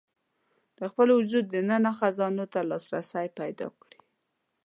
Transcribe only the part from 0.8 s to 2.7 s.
خپل وجود دننه خزانو ته